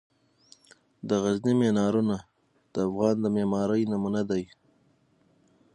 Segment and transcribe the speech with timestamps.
[1.07, 2.15] د غزني مینارونه
[2.73, 4.43] د افغان د معمارۍ نمونه دي.